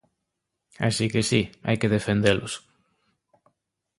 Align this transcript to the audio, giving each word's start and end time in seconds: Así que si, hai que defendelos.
Así 0.87 1.05
que 1.13 1.21
si, 1.29 1.41
hai 1.65 1.75
que 1.81 1.93
defendelos. 1.95 2.53